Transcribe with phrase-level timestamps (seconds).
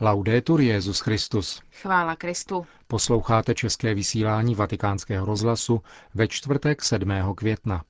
[0.00, 1.62] Laudetur Jezus Christus.
[1.82, 2.66] Chvála Kristu.
[2.86, 5.80] Posloucháte české vysílání Vatikánského rozhlasu
[6.14, 7.10] ve čtvrtek 7.
[7.36, 7.82] května.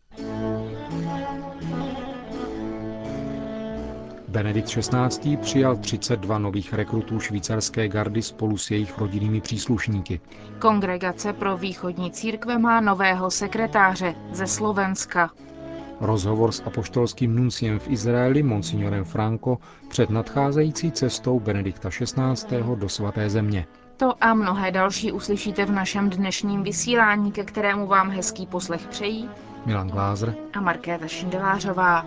[4.29, 5.37] Benedikt XVI.
[5.37, 10.21] přijal 32 nových rekrutů švýcarské gardy spolu s jejich rodinnými příslušníky.
[10.59, 15.31] Kongregace pro východní církve má nového sekretáře ze Slovenska.
[16.01, 19.59] Rozhovor s apoštolským nunciem v Izraeli, monsignorem Franco,
[19.89, 22.63] před nadcházející cestou Benedikta XVI.
[22.75, 23.67] do svaté země.
[23.97, 29.29] To a mnohé další uslyšíte v našem dnešním vysílání, ke kterému vám hezký poslech přejí
[29.67, 32.07] Milan Glázer a Markéta Šindelářová.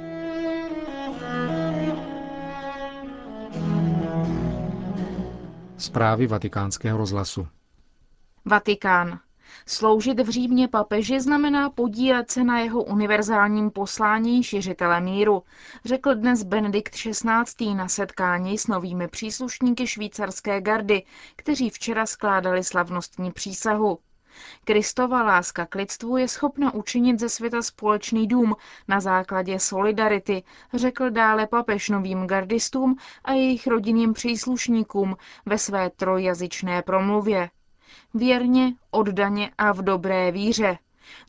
[5.78, 7.48] Zprávy vatikánského rozhlasu.
[8.46, 9.20] Vatikán.
[9.66, 15.44] Sloužit v Římě papeži znamená podílet se na jeho univerzálním poslání šiřitele míru,
[15.86, 17.74] řekl dnes Benedikt XVI.
[17.74, 21.04] na setkání s novými příslušníky švýcarské gardy,
[21.36, 24.00] kteří včera skládali slavnostní přísahu.
[24.64, 28.56] Kristova láska k lidstvu je schopna učinit ze světa společný dům
[28.88, 36.82] na základě solidarity, řekl dále papež novým gardistům a jejich rodinným příslušníkům ve své trojjazyčné
[36.82, 37.50] promluvě.
[38.14, 40.78] Věrně, oddaně a v dobré víře.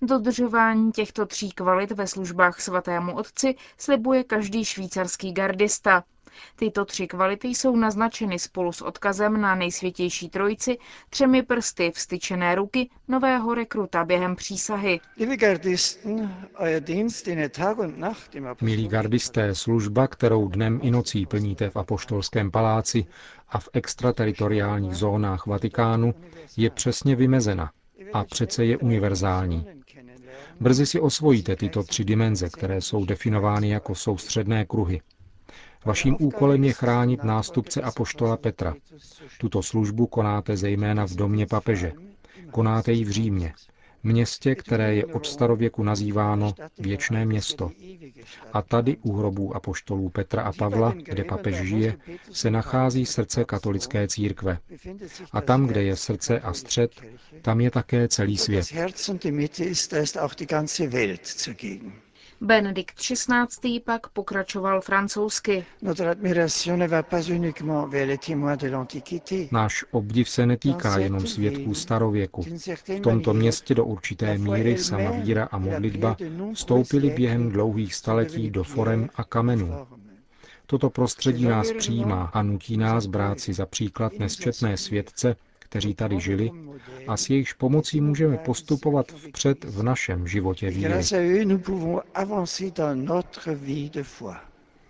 [0.03, 6.05] Dodržování těchto tří kvalit ve službách svatému otci slibuje každý švýcarský gardista.
[6.57, 10.79] Tyto tři kvality jsou naznačeny spolu s odkazem na nejsvětější trojici
[11.11, 15.01] třemi prsty vstyčené ruky nového rekruta během přísahy.
[18.61, 23.07] Milí gardisté, služba, kterou dnem i nocí plníte v apoštolském paláci
[23.49, 26.15] a v extrateritoriálních zónách Vatikánu,
[26.57, 27.71] je přesně vymezena
[28.13, 29.67] a přece je univerzální.
[30.61, 35.01] Brzy si osvojíte tyto tři dimenze, které jsou definovány jako soustředné kruhy.
[35.85, 38.75] Vaším úkolem je chránit nástupce apoštola Petra.
[39.39, 41.93] Tuto službu konáte zejména v domě papeže.
[42.51, 43.53] Konáte ji v Římě,
[44.03, 47.71] městě, které je od starověku nazýváno Věčné město.
[48.53, 51.97] A tady u hrobů apoštolů Petra a Pavla, kde papež žije,
[52.33, 54.59] se nachází srdce katolické církve.
[55.33, 56.91] A tam, kde je srdce a střed,
[57.43, 58.67] tam je také celý svět.
[62.43, 63.81] Benedikt XVI.
[63.81, 65.65] pak pokračoval francouzsky.
[69.51, 72.43] Náš obdiv se netýká jenom svědků starověku.
[72.99, 76.17] V tomto městě do určité míry sama víra a modlitba
[76.55, 79.87] vstoupily během dlouhých staletí do forem a kamenů.
[80.67, 85.37] Toto prostředí nás přijímá a nutí nás brát si za příklad nesčetné svědce,
[85.71, 86.51] kteří tady žili
[87.09, 90.95] a s jejichž pomocí můžeme postupovat vpřed v našem životě víry.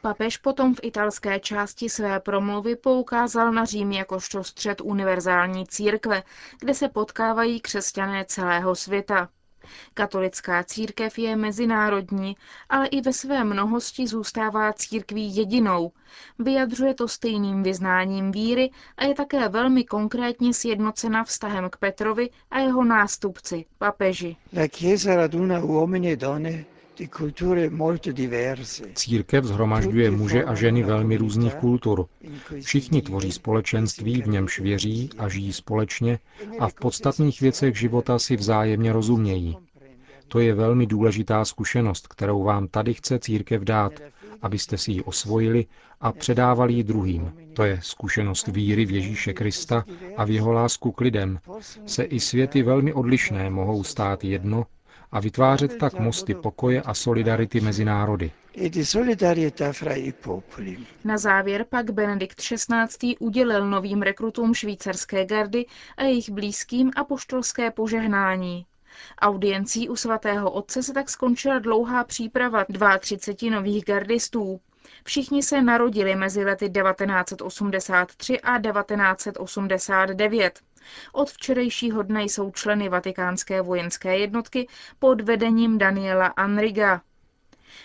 [0.00, 6.22] Papež potom v italské části své promluvy poukázal na Řím jakožto střed univerzální církve,
[6.60, 9.28] kde se potkávají křesťané celého světa.
[9.94, 12.36] Katolická církev je mezinárodní,
[12.68, 15.92] ale i ve své mnohosti zůstává církví jedinou.
[16.38, 22.58] Vyjadřuje to stejným vyznáním víry a je také velmi konkrétně sjednocena vztahem k Petrovi a
[22.58, 24.36] jeho nástupci, papeži.
[28.94, 32.06] Církev zhromažďuje muže a ženy velmi různých kultur.
[32.60, 36.18] Všichni tvoří společenství, v němž věří a žijí společně
[36.58, 39.56] a v podstatných věcech života si vzájemně rozumějí.
[40.28, 43.92] To je velmi důležitá zkušenost, kterou vám tady chce církev dát,
[44.42, 45.66] abyste si ji osvojili
[46.00, 47.32] a předávali ji druhým.
[47.54, 49.84] To je zkušenost víry v Ježíše Krista
[50.16, 51.38] a v jeho lásku k lidem.
[51.86, 54.66] Se i světy velmi odlišné mohou stát jedno
[55.12, 58.32] a vytvářet tak mosty pokoje a solidarity mezi národy.
[61.04, 63.16] Na závěr pak Benedikt XVI.
[63.18, 65.66] udělil novým rekrutům švýcarské gardy
[65.96, 68.66] a jejich blízkým apoštolské požehnání.
[69.20, 72.64] Audiencí u svatého otce se tak skončila dlouhá příprava
[72.98, 74.60] 32 nových gardistů.
[75.04, 80.60] Všichni se narodili mezi lety 1983 a 1989.
[81.12, 84.68] Od včerejšího dne jsou členy vatikánské vojenské jednotky
[84.98, 87.02] pod vedením Daniela Anriga.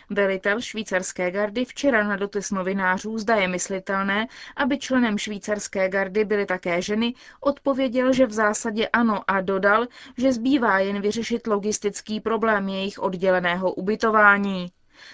[0.09, 6.45] Velitel švýcarské gardy včera na dotaz novinářů, zda je myslitelné, aby členem švýcarské gardy byly
[6.45, 9.87] také ženy, odpověděl, že v zásadě ano a dodal,
[10.17, 14.71] že zbývá jen vyřešit logistický problém jejich odděleného ubytování.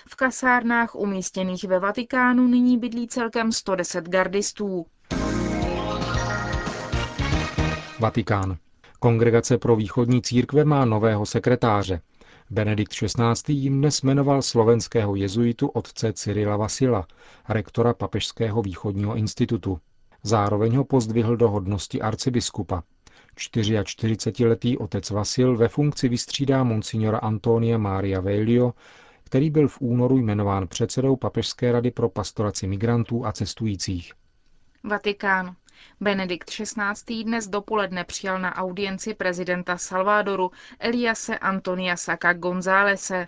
[0.07, 4.85] V kasárnách umístěných ve Vatikánu nyní bydlí celkem 110 gardistů.
[8.01, 8.57] Vatikán.
[8.99, 12.01] Kongregace pro východní církve má nového sekretáře.
[12.49, 13.53] Benedikt XVI.
[13.53, 17.07] jim dnes jmenoval slovenského jezuitu otce Cyrila Vasila,
[17.49, 19.79] rektora Papežského východního institutu.
[20.23, 22.83] Zároveň ho pozdvihl do hodnosti arcibiskupa.
[23.37, 28.73] 44-letý otec Vasil ve funkci vystřídá monsignora Antonia Maria Veilio,
[29.23, 34.13] který byl v únoru jmenován předsedou Papežské rady pro pastoraci migrantů a cestujících.
[34.83, 35.55] Vatikán.
[36.01, 37.23] Benedikt XVI.
[37.23, 43.27] dnes dopoledne přijal na audienci prezidenta Salvadoru Eliase Antonia Saka Gonzálese.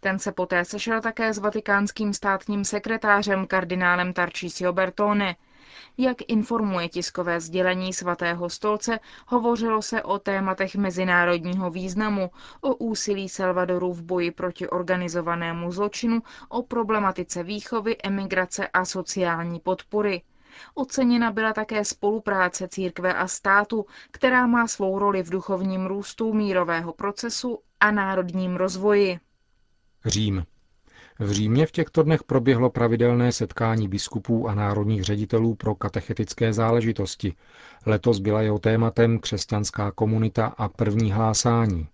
[0.00, 5.36] Ten se poté sešel také s vatikánským státním sekretářem kardinálem Tarcisio Bertone.
[5.98, 12.30] Jak informuje tiskové sdělení svatého stolce, hovořilo se o tématech mezinárodního významu,
[12.60, 20.22] o úsilí Salvadoru v boji proti organizovanému zločinu, o problematice výchovy, emigrace a sociální podpory.
[20.74, 26.92] Oceněna byla také spolupráce církve a státu, která má svou roli v duchovním růstu mírového
[26.92, 29.18] procesu a národním rozvoji.
[30.04, 30.44] Řím.
[31.18, 37.34] V Římě v těchto dnech proběhlo pravidelné setkání biskupů a národních ředitelů pro katechetické záležitosti.
[37.86, 41.88] Letos byla jeho tématem křesťanská komunita a první hlásání.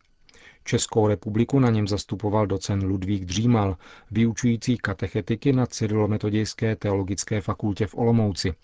[0.65, 3.77] Českou republiku na něm zastupoval docent Ludvík Dřímal,
[4.11, 8.55] vyučující katechetiky na Cyrilometodějské teologické fakultě v Olomouci.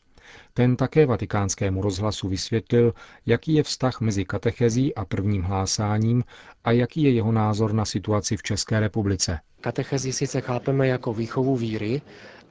[0.55, 2.95] Ten také vatikánskému rozhlasu vysvětlil,
[3.27, 6.25] jaký je vztah mezi katechezí a prvním hlásáním
[6.65, 9.39] a jaký je jeho názor na situaci v České republice.
[9.61, 12.03] Katechezi sice chápeme jako výchovu víry,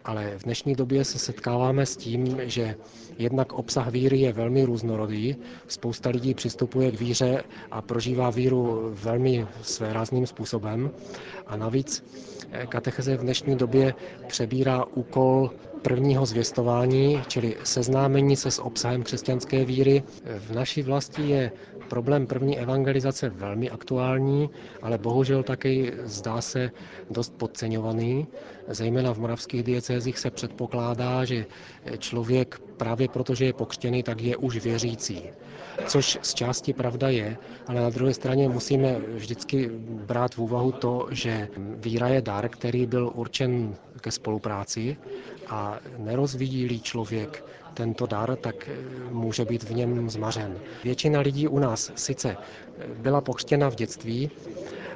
[0.05, 2.75] ale v dnešní době se setkáváme s tím, že
[3.17, 5.35] jednak obsah víry je velmi různorodý.
[5.67, 10.91] Spousta lidí přistupuje k víře a prožívá víru velmi svérázným způsobem.
[11.47, 12.03] A navíc
[12.51, 13.93] eh, katecheze v dnešní době
[14.27, 15.51] přebírá úkol
[15.81, 20.03] prvního zvěstování, čili seznámení se s obsahem křesťanské víry.
[20.39, 21.51] V naší vlasti je
[21.89, 24.49] problém první evangelizace velmi aktuální,
[24.81, 26.71] ale bohužel taky zdá se
[27.09, 28.27] dost podceňovaný.
[28.67, 31.45] Zejména v moravských diecézích se předpokládá, že
[31.97, 35.23] člověk právě protože je pokřtěný, tak je už věřící.
[35.85, 37.37] Což z části pravda je,
[37.67, 39.69] ale na druhé straně musíme vždycky
[40.05, 44.97] brát v úvahu to, že víra je dar, který byl určen ke spolupráci
[45.47, 48.69] a nerozvíjí člověk tento dar, tak
[49.11, 50.55] může být v něm zmařen.
[50.83, 52.37] Většina lidí u nás sice
[52.97, 54.31] byla pokřtěna v dětství,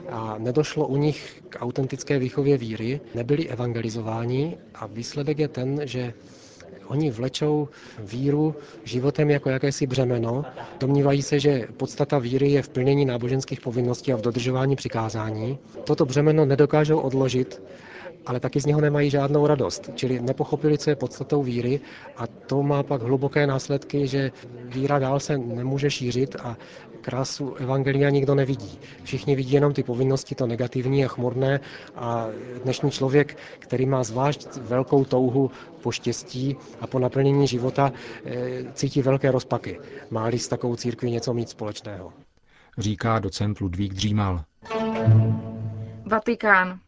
[0.09, 6.13] a nedošlo u nich k autentické výchově víry, nebyli evangelizováni a výsledek je ten, že
[6.87, 10.45] Oni vlečou víru životem jako jakési břemeno.
[10.79, 15.57] Domnívají se, že podstata víry je v plnění náboženských povinností a v dodržování přikázání.
[15.83, 17.61] Toto břemeno nedokážou odložit
[18.25, 19.89] ale taky z něho nemají žádnou radost.
[19.95, 21.79] Čili nepochopili, co je podstatou víry
[22.17, 24.31] a to má pak hluboké následky, že
[24.65, 26.57] víra dál se nemůže šířit a
[27.01, 28.79] krásu evangelia nikdo nevidí.
[29.03, 31.59] Všichni vidí jenom ty povinnosti, to negativní a chmurné
[31.95, 32.27] a
[32.63, 37.91] dnešní člověk, který má zvlášť velkou touhu po štěstí a po naplnění života,
[38.25, 39.79] eh, cítí velké rozpaky.
[40.11, 42.13] Má-li s takovou církví něco mít společného.
[42.77, 44.43] Říká docent Ludvík Dřímal.
[46.05, 46.79] Vatikán.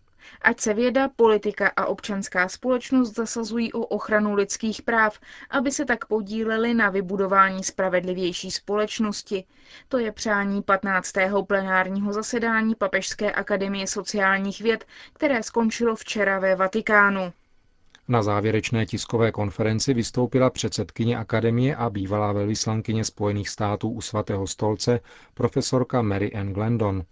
[0.41, 5.19] Ať se věda, politika a občanská společnost zasazují o ochranu lidských práv,
[5.49, 9.43] aby se tak podíleli na vybudování spravedlivější společnosti.
[9.89, 11.13] To je přání 15.
[11.47, 17.33] plenárního zasedání Papežské akademie sociálních věd, které skončilo včera ve Vatikánu.
[18.07, 24.99] Na závěrečné tiskové konferenci vystoupila předsedkyně akademie a bývalá velvyslankyně Spojených států u svatého stolce
[25.33, 27.03] profesorka Mary Ann Glendon.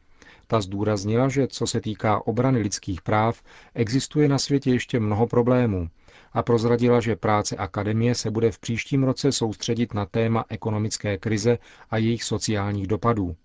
[0.47, 3.41] Ta zdůraznila, že co se týká obrany lidských práv,
[3.73, 5.89] existuje na světě ještě mnoho problémů.
[6.33, 11.57] A prozradila, že práce akademie se bude v příštím roce soustředit na téma ekonomické krize
[11.89, 13.35] a jejich sociálních dopadů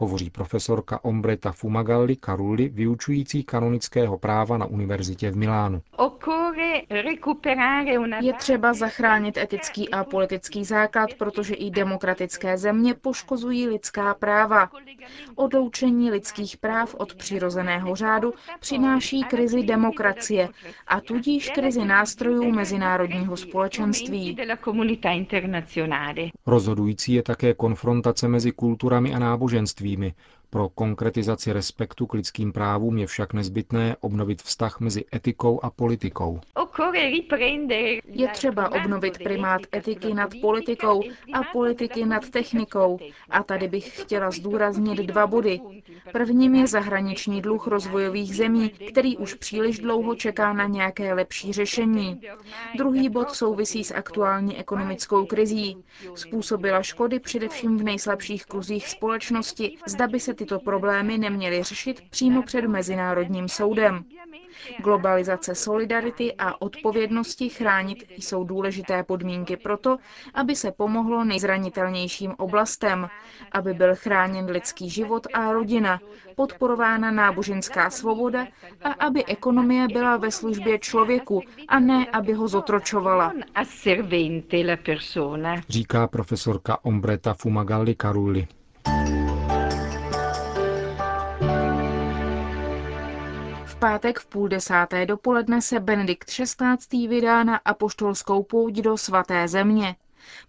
[0.00, 5.82] hovoří profesorka Ombreta Fumagalli Carulli, vyučující kanonického práva na univerzitě v Milánu.
[8.20, 14.70] Je třeba zachránit etický a politický základ, protože i demokratické země poškozují lidská práva.
[15.34, 20.48] Odloučení lidských práv od přirozeného řádu přináší krizi demokracie
[20.86, 24.36] a tudíž krizi nástrojů mezinárodního společenství.
[26.46, 30.14] Rozhodující je také konfrontace mezi kulturami a náboženství probleme.
[30.52, 36.40] Pro konkretizaci respektu k lidským právům je však nezbytné obnovit vztah mezi etikou a politikou.
[38.04, 41.02] Je třeba obnovit primát etiky nad politikou
[41.32, 42.98] a politiky nad technikou.
[43.30, 45.60] A tady bych chtěla zdůraznit dva body.
[46.12, 52.20] Prvním je zahraniční dluh rozvojových zemí, který už příliš dlouho čeká na nějaké lepší řešení.
[52.76, 55.84] Druhý bod souvisí s aktuální ekonomickou krizí.
[56.14, 59.76] Způsobila škody především v nejslabších kruzích společnosti.
[59.86, 64.04] Zda by se tyto problémy neměly řešit přímo před Mezinárodním soudem.
[64.82, 69.96] Globalizace solidarity a odpovědnosti chránit jsou důležité podmínky pro to,
[70.34, 73.08] aby se pomohlo nejzranitelnějším oblastem,
[73.52, 76.00] aby byl chráněn lidský život a rodina,
[76.36, 78.46] podporována náboženská svoboda
[78.84, 83.32] a aby ekonomie byla ve službě člověku a ne, aby ho zotročovala.
[85.68, 88.46] Říká profesorka Ombreta Fumagalli Karuli.
[93.80, 97.08] Pátek v půl desáté dopoledne se Benedikt XVI.
[97.08, 99.96] vydá na apoštolskou pouť do svaté země.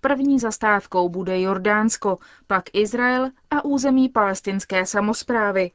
[0.02, 5.72] První zastávkou bude Jordánsko, pak Izrael a území palestinské samozprávy.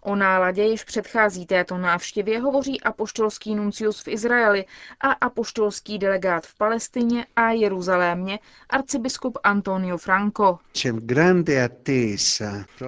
[0.00, 4.64] O náladě, jež předchází této návštěvě, hovoří apoštolský nuncius v Izraeli
[5.00, 8.38] a apoštolský delegát v Palestině a Jeruzalémě,
[8.70, 10.58] arcibiskup Antonio Franco.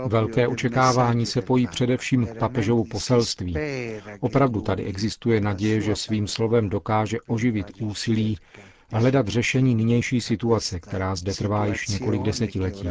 [0.06, 3.56] Velké očekávání se pojí především k papežovu poselství.
[4.20, 8.38] Opravdu tady existuje naděje, že svým slovem dokáže oživit úsilí
[8.98, 12.88] hledat řešení nynější situace, která zde trvá již několik desetiletí.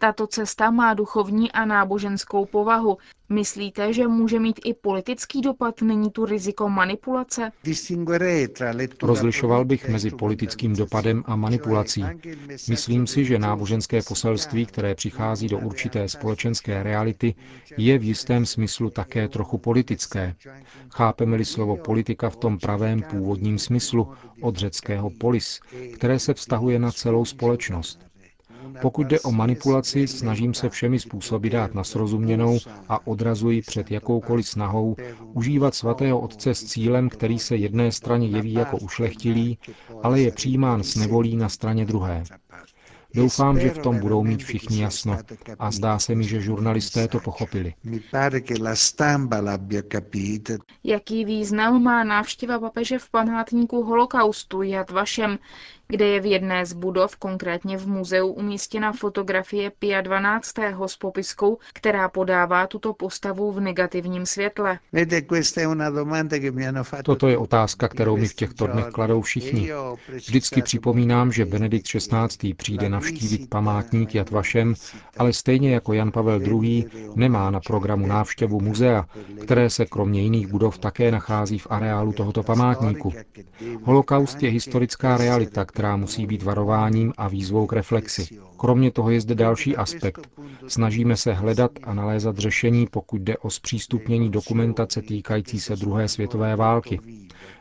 [0.00, 2.98] Tato cesta má duchovní a náboženskou povahu.
[3.34, 5.82] Myslíte, že může mít i politický dopad?
[5.82, 7.50] Není tu riziko manipulace?
[9.02, 12.04] Rozlišoval bych mezi politickým dopadem a manipulací.
[12.68, 17.34] Myslím si, že náboženské poselství, které přichází do určité společenské reality,
[17.76, 20.34] je v jistém smyslu také trochu politické.
[20.90, 25.60] Chápeme-li slovo politika v tom pravém původním smyslu od řeckého polis,
[25.94, 28.13] které se vztahuje na celou společnost.
[28.82, 34.48] Pokud jde o manipulaci, snažím se všemi způsoby dát na srozuměnou a odrazuji před jakoukoliv
[34.48, 34.96] snahou
[35.32, 39.58] užívat svatého otce s cílem, který se jedné straně jeví jako ušlechtilý,
[40.02, 42.24] ale je přijímán s nevolí na straně druhé.
[43.14, 45.18] Doufám, že v tom budou mít všichni jasno
[45.58, 47.74] a zdá se mi, že žurnalisté to pochopili.
[50.84, 55.38] Jaký význam má návštěva papeže v památníku holokaustu Jad Vašem,
[55.88, 60.54] kde je v jedné z budov, konkrétně v muzeu, umístěna fotografie Pia 12.
[60.86, 64.78] s popiskou, která podává tuto postavu v negativním světle.
[67.04, 69.70] Toto je otázka, kterou mi v těchto dnech kladou všichni.
[70.08, 72.54] Vždycky připomínám, že Benedikt XVI.
[72.54, 74.74] přijde navštívit památník Jad Vašem,
[75.16, 76.84] ale stejně jako Jan Pavel II.
[77.14, 79.06] nemá na programu návštěvu muzea,
[79.42, 83.12] které se kromě jiných budov také nachází v areálu tohoto památníku.
[83.82, 88.26] Holokaust je historická realita, která musí být varováním a výzvou k reflexi.
[88.56, 90.28] Kromě toho je zde další aspekt.
[90.68, 96.56] Snažíme se hledat a nalézat řešení, pokud jde o zpřístupnění dokumentace týkající se druhé světové
[96.56, 97.00] války.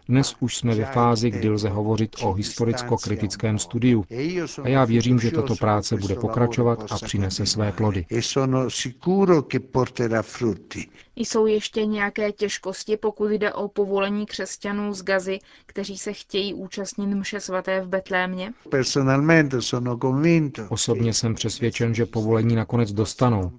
[0.10, 4.06] Dnes už jsme ve fázi, kdy lze hovořit o historicko-kritickém studiu
[4.64, 8.06] a já věřím, že tato práce bude pokračovat a přinese své plody.
[11.16, 17.08] Jsou ještě nějaké těžkosti, pokud jde o povolení křesťanů z Gazy, kteří se chtějí účastnit
[17.08, 18.54] mše svaté v Betlémě?
[20.70, 23.52] Osobně jsem přesvědčen, že povolení nakonec dostanou.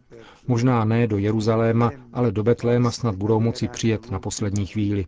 [0.47, 5.07] Možná ne do Jeruzaléma, ale do Betléma snad budou moci přijet na poslední chvíli.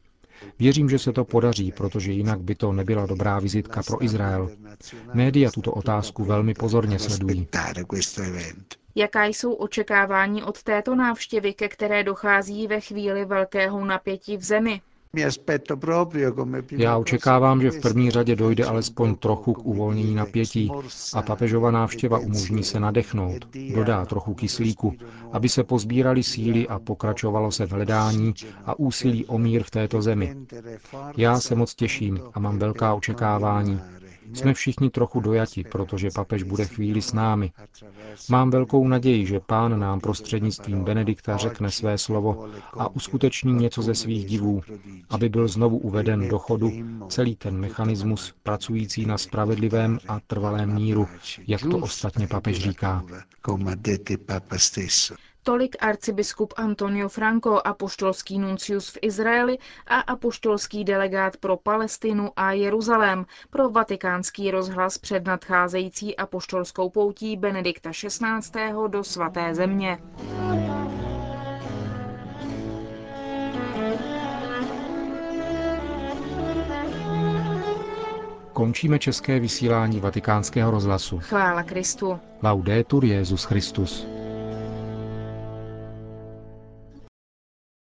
[0.59, 4.51] Věřím, že se to podaří, protože jinak by to nebyla dobrá vizitka pro Izrael.
[5.15, 7.49] Média tuto otázku velmi pozorně sledují.
[8.95, 14.81] Jaká jsou očekávání od této návštěvy, ke které dochází ve chvíli velkého napětí v zemi?
[16.71, 20.71] Já očekávám, že v první řadě dojde alespoň trochu k uvolnění napětí
[21.15, 24.95] a papežova návštěva umožní se nadechnout, dodá trochu kyslíku,
[25.33, 30.03] aby se pozbírali síly a pokračovalo se v hledání a úsilí o mír v této
[30.03, 30.37] zemi.
[31.17, 33.81] Já se moc těším a mám velká očekávání.
[34.33, 37.53] Jsme všichni trochu dojati, protože papež bude chvíli s námi.
[38.31, 43.95] Mám velkou naději, že pán nám prostřednictvím Benedikta řekne své slovo a uskuteční něco ze
[43.95, 44.61] svých divů,
[45.11, 46.73] aby byl znovu uveden do chodu
[47.09, 51.09] celý ten mechanismus pracující na spravedlivém a trvalém míru,
[51.47, 53.05] jak to ostatně papež říká.
[55.47, 63.27] Tolik arcibiskup Antonio Franco, apoštolský nuncius v Izraeli a apoštolský delegát pro Palestinu a Jeruzalém
[63.51, 68.73] pro vatikánský rozhlas před nadcházející apoštolskou poutí Benedikta XVI.
[68.89, 69.99] do svaté země.
[78.53, 81.19] Končíme české vysílání vatikánského rozhlasu.
[81.19, 82.21] Chvála Kristu.
[82.43, 84.07] Laudetur Jezus Christus.